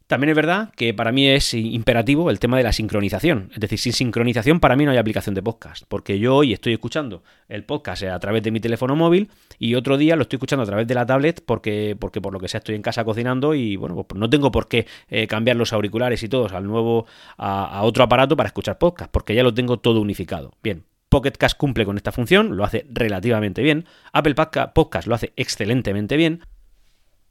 También 0.09 0.31
es 0.31 0.37
verdad 0.37 0.73
que 0.75 0.95
para 0.95 1.13
mí 1.13 1.29
es 1.29 1.53
imperativo 1.53 2.31
el 2.31 2.39
tema 2.39 2.57
de 2.57 2.63
la 2.63 2.73
sincronización. 2.73 3.51
Es 3.53 3.61
decir, 3.61 3.79
sin 3.79 3.93
sincronización 3.93 4.59
para 4.59 4.75
mí 4.75 4.87
no 4.87 4.91
hay 4.91 4.97
aplicación 4.97 5.35
de 5.35 5.43
podcast. 5.43 5.85
Porque 5.87 6.19
yo 6.19 6.35
hoy 6.35 6.55
estoy 6.55 6.73
escuchando 6.73 7.23
el 7.47 7.63
podcast 7.63 8.05
a 8.05 8.19
través 8.19 8.43
de 8.43 8.51
mi 8.51 8.59
teléfono 8.59 8.97
móvil 8.97 9.29
y 9.59 9.75
otro 9.75 9.99
día 9.99 10.17
lo 10.17 10.23
estoy 10.23 10.39
escuchando 10.39 10.63
a 10.63 10.67
través 10.67 10.87
de 10.87 10.95
la 10.95 11.05
tablet 11.05 11.45
porque, 11.45 11.95
porque 12.01 12.23
por 12.23 12.33
lo 12.33 12.41
que 12.41 12.49
sea 12.49 12.57
estoy 12.57 12.75
en 12.75 12.81
casa 12.81 13.05
cocinando 13.05 13.55
y 13.55 13.77
bueno, 13.77 14.03
pues 14.03 14.19
no 14.19 14.31
tengo 14.31 14.51
por 14.51 14.67
qué 14.67 14.87
eh, 15.09 15.27
cambiar 15.27 15.57
los 15.57 15.75
auriculares 15.75 16.23
y 16.23 16.29
todos 16.31 16.55
al 16.55 16.67
nuevo, 16.67 17.05
a, 17.37 17.83
otro 17.83 18.03
aparato 18.03 18.35
para 18.35 18.47
escuchar 18.47 18.79
podcast, 18.79 19.11
porque 19.11 19.35
ya 19.35 19.43
lo 19.43 19.53
tengo 19.53 19.79
todo 19.79 20.01
unificado. 20.01 20.55
Bien, 20.63 20.85
Pocket 21.11 21.33
Cast 21.33 21.59
cumple 21.59 21.85
con 21.85 21.99
esta 21.99 22.13
función, 22.13 22.57
lo 22.57 22.65
hace 22.65 22.87
relativamente 22.89 23.61
bien. 23.61 23.85
Apple 24.15 24.35
Podcast 24.35 25.07
lo 25.07 25.15
hace 25.15 25.35
excelentemente 25.37 26.17
bien 26.17 26.41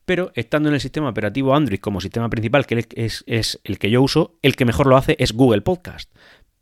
pero 0.07 0.31
estando 0.35 0.69
en 0.69 0.75
el 0.75 0.79
sistema 0.79 1.09
operativo 1.09 1.53
Android 1.53 1.81
como 1.81 1.99
sistema 1.99 2.29
principal, 2.29 2.65
que 2.65 2.87
es, 2.95 3.59
el 3.65 3.77
que 3.77 3.89
yo 3.89 4.01
uso, 4.01 4.37
el 4.41 4.55
que 4.55 4.63
mejor 4.63 4.87
lo 4.87 4.95
hace 4.95 5.17
es 5.19 5.33
Google 5.33 5.59
Podcast. 5.59 6.09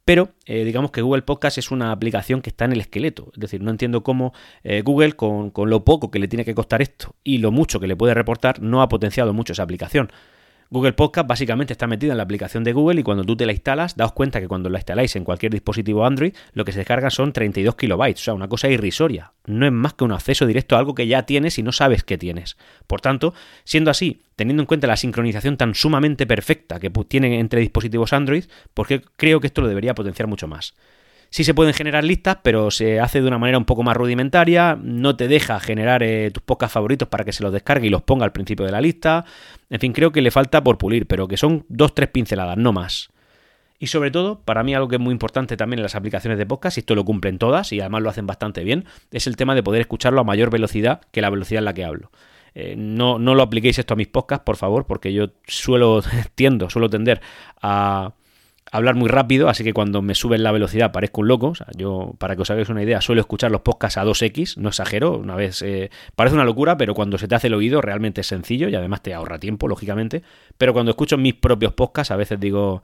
Pero 0.03 0.29
eh, 0.47 0.63
digamos 0.63 0.89
que 0.89 1.03
Google 1.03 1.21
Podcast 1.21 1.59
es 1.59 1.69
una 1.69 1.91
aplicación 1.91 2.41
que 2.41 2.49
está 2.49 2.65
en 2.65 2.71
el 2.71 2.81
esqueleto. 2.81 3.31
Es 3.35 3.39
decir, 3.39 3.61
no 3.61 3.69
entiendo 3.69 4.01
cómo 4.01 4.33
eh, 4.63 4.81
Google, 4.81 5.13
con, 5.13 5.51
con, 5.51 5.69
lo 5.69 5.85
poco 5.85 6.09
que 6.09 6.17
le 6.17 6.27
tiene 6.27 6.43
que 6.43 6.55
costar 6.55 6.81
esto 6.81 7.13
y 7.23 7.37
lo 7.37 7.51
mucho 7.51 7.79
que 7.79 7.85
le 7.85 7.95
puede 7.95 8.15
reportar, 8.15 8.63
no 8.63 8.81
ha 8.81 8.89
potenciado 8.89 9.31
mucho 9.31 9.53
esa 9.53 9.61
aplicación. 9.61 10.11
Google 10.75 10.91
Podcast 10.91 11.25
básicamente 11.25 11.71
está 11.71 11.87
metida 11.87 12.11
en 12.11 12.17
la 12.17 12.23
aplicación 12.23 12.65
de 12.65 12.73
Google 12.73 12.99
y 12.99 13.03
cuando 13.03 13.23
tú 13.23 13.37
te 13.37 13.45
la 13.45 13.53
instalas, 13.53 13.95
daos 13.95 14.11
cuenta 14.11 14.41
que 14.41 14.49
cuando 14.49 14.69
la 14.69 14.79
instaláis 14.79 15.15
en 15.15 15.23
cualquier 15.23 15.53
dispositivo 15.53 16.05
Android, 16.05 16.33
lo 16.51 16.65
que 16.65 16.73
se 16.73 16.79
descarga 16.79 17.09
son 17.09 17.31
32 17.31 17.75
kilobytes, 17.75 18.19
o 18.19 18.23
sea, 18.25 18.33
una 18.33 18.49
cosa 18.49 18.67
irrisoria. 18.67 19.31
No 19.45 19.65
es 19.65 19.71
más 19.71 19.93
que 19.93 20.03
un 20.03 20.11
acceso 20.11 20.45
directo 20.45 20.75
a 20.75 20.79
algo 20.79 20.93
que 20.93 21.07
ya 21.07 21.23
tienes 21.23 21.57
y 21.59 21.63
no 21.63 21.71
sabes 21.71 22.03
que 22.03 22.17
tienes. 22.17 22.57
Por 22.87 22.99
tanto, 22.99 23.33
siendo 23.63 23.89
así, 23.89 24.19
teniendo 24.35 24.63
en 24.63 24.67
cuenta 24.67 24.85
la 24.85 24.97
sincronización 24.97 25.55
tan 25.55 25.75
sumamente 25.75 26.27
perfecta 26.27 26.77
que 26.77 26.89
tienen 26.89 27.31
entre 27.31 27.61
dispositivos 27.61 28.11
Android, 28.11 28.43
porque 28.73 29.01
creo 29.15 29.39
que 29.39 29.47
esto 29.47 29.61
lo 29.61 29.69
debería 29.69 29.95
potenciar 29.95 30.27
mucho 30.27 30.49
más. 30.49 30.73
Sí 31.35 31.43
se 31.43 31.53
pueden 31.53 31.73
generar 31.73 32.05
listas, 32.05 32.37
pero 32.43 32.71
se 32.71 33.01
hace 33.01 33.19
de 33.19 33.27
una 33.27 33.37
manera 33.37 33.57
un 33.57 33.65
poco 33.65 33.83
más 33.83 33.97
rudimentaria, 33.97 34.79
no 34.81 35.17
te 35.17 35.27
deja 35.27 35.59
generar 35.59 36.01
eh, 36.01 36.31
tus 36.31 36.41
podcasts 36.41 36.73
favoritos 36.73 37.09
para 37.09 37.25
que 37.25 37.33
se 37.33 37.43
los 37.43 37.51
descargue 37.51 37.87
y 37.87 37.89
los 37.89 38.03
ponga 38.03 38.23
al 38.23 38.31
principio 38.31 38.65
de 38.65 38.71
la 38.71 38.79
lista. 38.79 39.25
En 39.69 39.81
fin, 39.81 39.91
creo 39.91 40.13
que 40.13 40.21
le 40.21 40.31
falta 40.31 40.63
por 40.63 40.77
pulir, 40.77 41.07
pero 41.07 41.27
que 41.27 41.35
son 41.35 41.65
dos, 41.67 41.93
tres 41.93 42.07
pinceladas, 42.07 42.55
no 42.55 42.71
más. 42.71 43.09
Y 43.79 43.87
sobre 43.87 44.11
todo, 44.11 44.43
para 44.45 44.63
mí 44.63 44.73
algo 44.73 44.87
que 44.87 44.95
es 44.95 45.01
muy 45.01 45.11
importante 45.11 45.57
también 45.57 45.79
en 45.79 45.83
las 45.83 45.95
aplicaciones 45.95 46.37
de 46.37 46.45
podcast, 46.45 46.77
y 46.77 46.79
esto 46.79 46.95
lo 46.95 47.03
cumplen 47.03 47.37
todas 47.37 47.73
y 47.73 47.81
además 47.81 48.03
lo 48.03 48.09
hacen 48.11 48.27
bastante 48.27 48.63
bien, 48.63 48.85
es 49.11 49.27
el 49.27 49.35
tema 49.35 49.55
de 49.55 49.61
poder 49.61 49.81
escucharlo 49.81 50.21
a 50.21 50.23
mayor 50.23 50.49
velocidad 50.49 51.01
que 51.11 51.19
la 51.19 51.29
velocidad 51.29 51.59
en 51.59 51.65
la 51.65 51.73
que 51.73 51.83
hablo. 51.83 52.11
Eh, 52.53 52.75
no, 52.77 53.19
no 53.19 53.35
lo 53.35 53.43
apliquéis 53.43 53.77
esto 53.77 53.95
a 53.95 53.97
mis 53.97 54.07
podcasts, 54.07 54.45
por 54.45 54.55
favor, 54.55 54.85
porque 54.85 55.11
yo 55.11 55.31
suelo, 55.45 56.01
tiendo, 56.35 56.69
suelo 56.69 56.89
tender 56.89 57.19
a 57.61 58.13
hablar 58.75 58.95
muy 58.95 59.09
rápido, 59.09 59.49
así 59.49 59.63
que 59.63 59.73
cuando 59.73 60.01
me 60.01 60.15
suben 60.15 60.43
la 60.43 60.51
velocidad 60.51 60.91
parezco 60.91 61.21
un 61.21 61.27
loco. 61.27 61.47
O 61.47 61.55
sea, 61.55 61.67
yo, 61.75 62.15
para 62.17 62.35
que 62.35 62.41
os 62.41 62.49
hagáis 62.49 62.69
una 62.69 62.83
idea, 62.83 63.01
suelo 63.01 63.21
escuchar 63.21 63.51
los 63.51 63.61
podcasts 63.61 63.97
a 63.97 64.05
2x, 64.05 64.57
no 64.57 64.69
exagero, 64.69 65.17
una 65.17 65.35
vez 65.35 65.61
eh, 65.61 65.89
parece 66.15 66.35
una 66.35 66.45
locura, 66.45 66.77
pero 66.77 66.93
cuando 66.93 67.17
se 67.17 67.27
te 67.27 67.35
hace 67.35 67.47
el 67.47 67.53
oído 67.53 67.81
realmente 67.81 68.21
es 68.21 68.27
sencillo 68.27 68.69
y 68.69 68.75
además 68.75 69.01
te 69.01 69.13
ahorra 69.13 69.39
tiempo, 69.39 69.67
lógicamente. 69.67 70.23
Pero 70.57 70.73
cuando 70.73 70.91
escucho 70.91 71.17
mis 71.17 71.33
propios 71.33 71.73
podcasts, 71.73 72.11
a 72.11 72.15
veces 72.15 72.39
digo, 72.39 72.81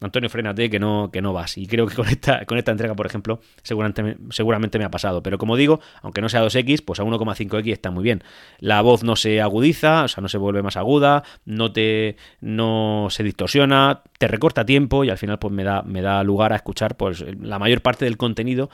Antonio, 0.00 0.30
frénate 0.30 0.70
que 0.70 0.78
no, 0.78 1.10
que 1.12 1.20
no 1.20 1.32
vas. 1.32 1.58
Y 1.58 1.66
creo 1.66 1.86
que 1.86 1.94
con 1.94 2.08
esta, 2.08 2.44
con 2.46 2.56
esta 2.56 2.72
entrega, 2.72 2.94
por 2.94 3.06
ejemplo, 3.06 3.40
seguramente, 3.62 4.16
seguramente 4.30 4.78
me 4.78 4.84
ha 4.84 4.90
pasado. 4.90 5.22
Pero 5.22 5.38
como 5.38 5.56
digo, 5.56 5.80
aunque 6.02 6.20
no 6.20 6.28
sea 6.28 6.42
2x, 6.42 6.82
pues 6.84 7.00
a 7.00 7.04
1,5x 7.04 7.72
está 7.72 7.90
muy 7.90 8.02
bien. 8.02 8.22
La 8.58 8.80
voz 8.80 9.04
no 9.04 9.16
se 9.16 9.40
agudiza, 9.40 10.04
o 10.04 10.08
sea, 10.08 10.22
no 10.22 10.28
se 10.28 10.38
vuelve 10.38 10.62
más 10.62 10.76
aguda, 10.76 11.22
no 11.44 11.72
te 11.72 12.16
no 12.40 13.08
se 13.10 13.22
distorsiona, 13.22 14.02
te 14.18 14.28
recorta 14.28 14.64
tiempo 14.64 15.04
y 15.04 15.10
al 15.10 15.18
final 15.18 15.29
pues 15.38 15.52
me 15.52 15.64
da, 15.64 15.82
me 15.82 16.02
da 16.02 16.22
lugar 16.24 16.52
a 16.52 16.56
escuchar 16.56 16.96
pues 16.96 17.24
la 17.40 17.58
mayor 17.58 17.82
parte 17.82 18.04
del 18.04 18.16
contenido 18.16 18.70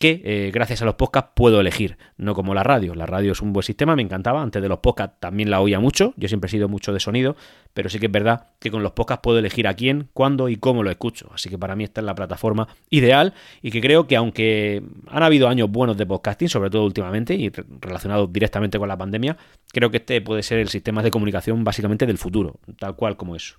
que 0.00 0.22
eh, 0.24 0.50
gracias 0.50 0.80
a 0.80 0.86
los 0.86 0.94
podcasts 0.94 1.32
puedo 1.34 1.60
elegir, 1.60 1.98
no 2.16 2.34
como 2.34 2.54
la 2.54 2.62
radio. 2.62 2.94
La 2.94 3.04
radio 3.04 3.32
es 3.32 3.42
un 3.42 3.52
buen 3.52 3.62
sistema, 3.62 3.94
me 3.94 4.00
encantaba. 4.00 4.40
Antes 4.40 4.62
de 4.62 4.68
los 4.68 4.78
podcasts 4.78 5.18
también 5.20 5.50
la 5.50 5.60
oía 5.60 5.78
mucho, 5.78 6.14
yo 6.16 6.26
siempre 6.26 6.48
he 6.48 6.50
sido 6.50 6.70
mucho 6.70 6.94
de 6.94 7.00
sonido, 7.00 7.36
pero 7.74 7.90
sí 7.90 7.98
que 7.98 8.06
es 8.06 8.12
verdad 8.12 8.46
que 8.58 8.70
con 8.70 8.82
los 8.82 8.92
podcasts 8.92 9.20
puedo 9.22 9.38
elegir 9.38 9.68
a 9.68 9.74
quién, 9.74 10.08
cuándo 10.14 10.48
y 10.48 10.56
cómo 10.56 10.82
lo 10.82 10.90
escucho. 10.90 11.28
Así 11.34 11.50
que 11.50 11.58
para 11.58 11.76
mí 11.76 11.84
esta 11.84 12.00
es 12.00 12.06
la 12.06 12.14
plataforma 12.14 12.66
ideal 12.88 13.34
y 13.60 13.70
que 13.70 13.82
creo 13.82 14.06
que 14.06 14.16
aunque 14.16 14.82
han 15.06 15.22
habido 15.22 15.48
años 15.48 15.70
buenos 15.70 15.98
de 15.98 16.06
podcasting, 16.06 16.48
sobre 16.48 16.70
todo 16.70 16.86
últimamente 16.86 17.34
y 17.34 17.50
relacionados 17.50 18.32
directamente 18.32 18.78
con 18.78 18.88
la 18.88 18.96
pandemia, 18.96 19.36
creo 19.70 19.90
que 19.90 19.98
este 19.98 20.22
puede 20.22 20.42
ser 20.42 20.60
el 20.60 20.70
sistema 20.70 21.02
de 21.02 21.10
comunicación 21.10 21.62
básicamente 21.62 22.06
del 22.06 22.16
futuro, 22.16 22.58
tal 22.78 22.96
cual 22.96 23.18
como 23.18 23.36
eso. 23.36 23.56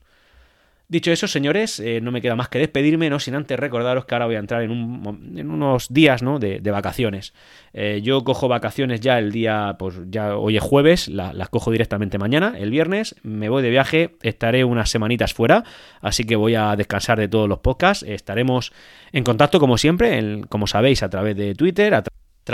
Dicho 0.91 1.09
eso, 1.09 1.25
señores, 1.25 1.79
eh, 1.79 2.01
no 2.01 2.11
me 2.11 2.19
queda 2.19 2.35
más 2.35 2.49
que 2.49 2.59
despedirme, 2.59 3.09
no 3.09 3.17
sin 3.17 3.33
antes 3.33 3.57
recordaros 3.57 4.03
que 4.03 4.13
ahora 4.13 4.25
voy 4.25 4.35
a 4.35 4.39
entrar 4.39 4.61
en, 4.61 4.71
unos 4.71 5.87
días 5.87 6.21
¿no? 6.21 6.37
de, 6.37 6.59
vacaciones. 6.69 7.33
Eh, 7.71 8.01
yo 8.03 8.25
cojo 8.25 8.49
vacaciones 8.49 8.99
ya 8.99 9.17
el 9.17 9.31
día, 9.31 9.77
pues 9.79 9.95
ya 10.09 10.35
hoy 10.35 10.57
es 10.57 10.61
jueves, 10.61 11.07
las 11.07 11.47
cojo 11.47 11.71
directamente 11.71 12.17
mañana, 12.17 12.55
el 12.57 12.71
viernes, 12.71 13.15
me 13.23 13.47
voy 13.47 13.63
de 13.63 13.69
viaje, 13.69 14.17
estaré 14.21 14.65
unas 14.65 14.89
semanitas 14.89 15.33
fuera, 15.33 15.63
así 16.01 16.25
que 16.25 16.35
voy 16.35 16.55
a 16.55 16.75
descansar 16.75 17.17
de 17.17 17.29
todos 17.29 17.47
los 17.47 17.59
podcasts, 17.59 18.03
estaremos 18.05 18.73
en 19.13 19.23
contacto 19.23 19.61
como 19.61 19.77
siempre, 19.77 20.41
como 20.49 20.67
sabéis, 20.67 21.03
a 21.03 21.09
través 21.09 21.37
de 21.37 21.55
Twitter, 21.55 21.93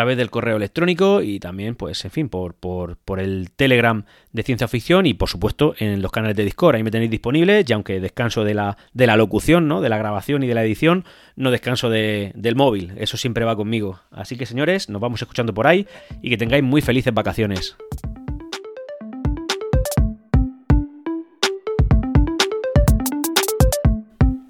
del 0.05 0.29
correo 0.29 0.57
electrónico 0.57 1.21
y 1.21 1.39
también, 1.39 1.75
pues, 1.75 2.03
en 2.05 2.11
fin, 2.11 2.29
por, 2.29 2.53
por, 2.53 2.97
por, 2.97 3.19
el 3.19 3.49
Telegram 3.55 4.05
de 4.31 4.43
Ciencia 4.43 4.67
Ficción 4.67 5.05
y, 5.05 5.13
por 5.13 5.29
supuesto, 5.29 5.75
en 5.79 6.01
los 6.01 6.11
canales 6.11 6.37
de 6.37 6.45
Discord. 6.45 6.75
Ahí 6.75 6.83
me 6.83 6.91
tenéis 6.91 7.11
disponibles 7.11 7.65
y 7.67 7.73
aunque 7.73 7.99
descanso 7.99 8.43
de 8.43 8.53
la, 8.53 8.77
de 8.93 9.07
la 9.07 9.17
locución, 9.17 9.67
¿no? 9.67 9.81
De 9.81 9.89
la 9.89 9.97
grabación 9.97 10.43
y 10.43 10.47
de 10.47 10.53
la 10.53 10.63
edición, 10.63 11.05
no 11.35 11.51
descanso 11.51 11.89
de, 11.89 12.31
del 12.35 12.55
móvil. 12.55 12.93
Eso 12.97 13.17
siempre 13.17 13.45
va 13.45 13.55
conmigo. 13.55 13.99
Así 14.11 14.37
que, 14.37 14.45
señores, 14.45 14.89
nos 14.89 15.01
vamos 15.01 15.21
escuchando 15.21 15.53
por 15.53 15.67
ahí 15.67 15.87
y 16.21 16.29
que 16.29 16.37
tengáis 16.37 16.63
muy 16.63 16.81
felices 16.81 17.13
vacaciones. 17.13 17.75